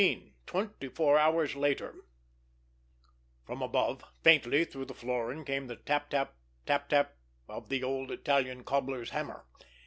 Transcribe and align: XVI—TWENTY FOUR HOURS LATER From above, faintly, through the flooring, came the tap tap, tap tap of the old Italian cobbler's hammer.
XVI—TWENTY 0.01 0.87
FOUR 0.87 1.19
HOURS 1.19 1.55
LATER 1.55 1.93
From 3.45 3.61
above, 3.61 4.03
faintly, 4.23 4.65
through 4.65 4.85
the 4.85 4.95
flooring, 4.95 5.45
came 5.45 5.67
the 5.67 5.75
tap 5.75 6.09
tap, 6.09 6.33
tap 6.65 6.89
tap 6.89 7.17
of 7.47 7.69
the 7.69 7.83
old 7.83 8.09
Italian 8.09 8.63
cobbler's 8.63 9.11
hammer. 9.11 9.45